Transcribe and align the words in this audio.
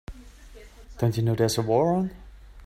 Don't 0.97 1.15
you 1.15 1.21
know 1.21 1.35
there's 1.35 1.59
a 1.59 1.61
war 1.61 1.93
on? 1.93 2.09